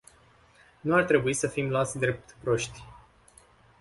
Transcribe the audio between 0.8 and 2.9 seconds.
Nu ar trebui să fim luați drept proști.